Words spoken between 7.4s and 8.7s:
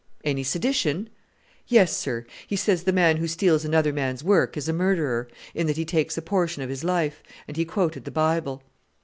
and he quoted the Bible."